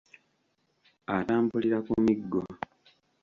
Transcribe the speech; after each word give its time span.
Atambulira 1.15 1.77
ku 1.85 1.93
miggo. 2.03 2.41